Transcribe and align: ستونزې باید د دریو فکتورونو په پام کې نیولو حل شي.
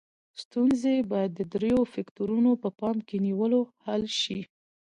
ستونزې 0.41 0.95
باید 1.11 1.31
د 1.35 1.41
دریو 1.53 1.81
فکتورونو 1.93 2.51
په 2.63 2.69
پام 2.79 2.97
کې 3.07 3.17
نیولو 3.27 3.61
حل 3.85 4.03
شي. 4.21 4.41